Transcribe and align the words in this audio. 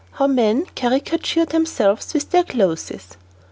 HOW 0.13 0.25
MEN 0.25 0.65
CARICATURE 0.73 1.45
THEMSELVES 1.45 2.15
WITH 2.15 2.31
THEIR 2.31 2.45
CLOTHES. 2.45 3.17